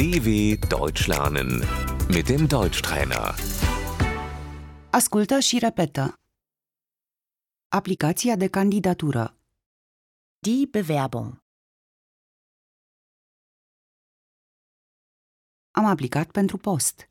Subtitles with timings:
[0.00, 1.50] DW Deutsch lernen
[2.08, 3.34] mit dem Deutschtrainer.
[4.90, 6.14] Ascultă și repetă.
[7.68, 9.36] Aplicația de candidatură.
[10.38, 11.42] Die Bewerbung.
[15.70, 17.10] Am aplicat pentru post.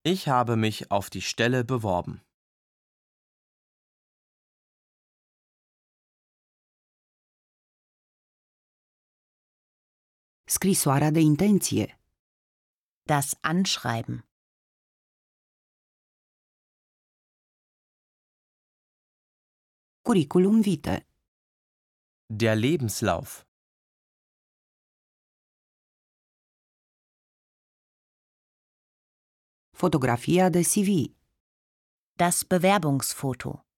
[0.00, 2.29] Ich habe mich auf die Stelle beworben.
[10.56, 12.00] Scrisoarea de intenție.
[13.02, 14.28] Das Anschreiben.
[20.02, 21.06] Curriculum vitae.
[22.26, 23.46] Der Lebenslauf.
[29.70, 31.14] Fotografia de CV.
[32.16, 33.69] Das Bewerbungsfoto.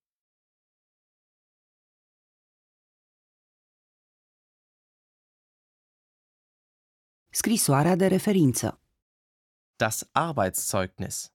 [7.35, 8.81] Scrisoarea de referință.
[9.77, 11.33] Das Arbeitszeugnis.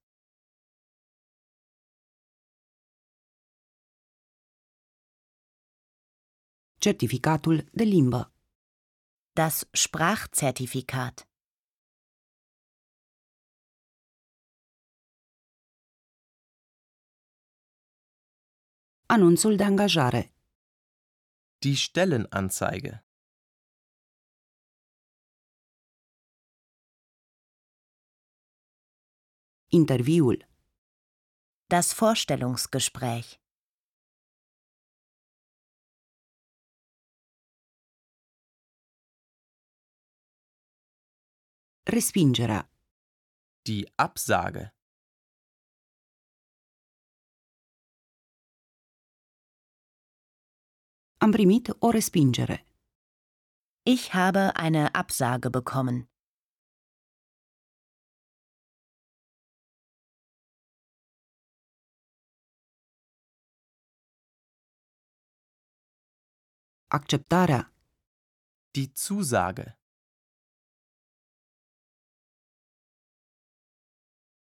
[6.79, 8.33] Certificatul de limbă.
[9.33, 11.29] Das Sprachzertifikat.
[19.05, 20.33] Anunțul de angajare.
[21.57, 23.06] Die Stellenanzeige.
[29.69, 30.39] Interviul.
[31.67, 33.37] Das Vorstellungsgespräch.
[41.89, 42.69] Respingerea.
[43.67, 44.71] Die Absage.
[51.19, 52.61] Am primit o respingere.
[53.83, 56.07] Ich habe eine Absage bekommen.
[66.97, 67.71] Acceptarea.
[68.71, 69.77] Die Zusage.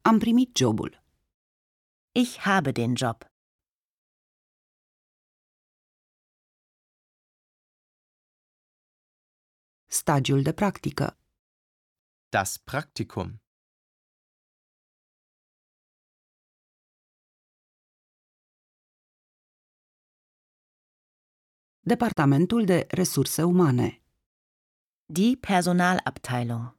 [0.01, 0.91] Am primit jobul.
[2.11, 3.25] Ich habe den Job.
[9.87, 11.17] Stagiul de practică.
[12.29, 13.46] Das Praktikum.
[21.95, 24.01] Departamentul de resurse umane.
[25.05, 26.75] Die Personalabteilung.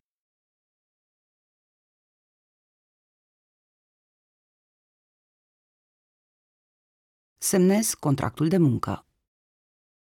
[7.38, 9.06] Semnez contractul de muncă.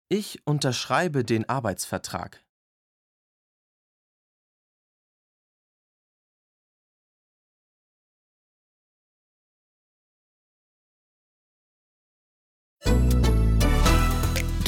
[0.07, 2.45] Ich unterschreibe den Arbeitsvertrag.